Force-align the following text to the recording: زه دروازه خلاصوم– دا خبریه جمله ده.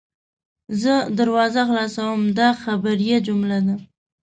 زه 0.81 0.93
دروازه 1.17 1.61
خلاصوم– 1.69 2.21
دا 2.39 2.49
خبریه 2.63 3.17
جمله 3.27 3.59
ده. 3.65 3.75